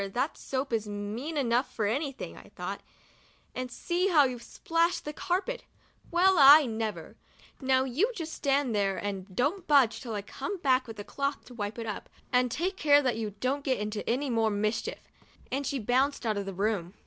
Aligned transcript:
that 0.15 0.35
soap 0.35 0.73
is 0.73 0.87
mean 0.87 1.37
enough 1.37 1.71
for 1.71 1.85
anything,* 1.85 2.35
I 2.35 2.49
thought), 2.55 2.81
and 3.53 3.69
see 3.69 4.07
how 4.07 4.23
you've 4.23 4.41
splashed 4.41 5.05
the 5.05 5.13
carpet! 5.13 5.63
Well, 6.09 6.37
I 6.39 6.65
never! 6.65 7.17
Now 7.61 7.85
just 7.85 8.19
you 8.19 8.25
stand 8.25 8.73
there 8.73 8.97
and 8.97 9.35
don't 9.35 9.67
budge 9.67 10.01
till 10.01 10.15
I 10.15 10.23
come 10.23 10.57
back 10.57 10.87
with 10.87 10.97
a 10.97 11.03
cloth 11.03 11.45
to 11.45 11.53
wipe 11.53 11.77
it 11.77 11.85
up, 11.85 12.09
and 12.33 12.49
take 12.49 12.77
care 12.77 13.03
that 13.03 13.17
you 13.17 13.35
don't 13.39 13.63
get 13.63 13.77
into 13.77 14.09
any 14.09 14.31
more 14.31 14.49
mischief!' 14.49 15.07
and 15.51 15.67
she 15.67 15.77
bounced 15.77 16.25
out 16.25 16.35
of 16.37 16.47
the 16.47 16.53
room. 16.55 16.95